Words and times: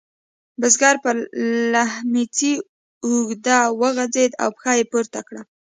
بزګر 0.59 0.95
پر 1.03 1.15
لیهمڅي 1.73 2.53
اوږد 3.05 3.47
وغځېد 3.81 4.31
او 4.43 4.49
پښه 4.55 4.71
یې 4.79 4.85
پورته 4.91 5.19
کړه. 5.27 5.41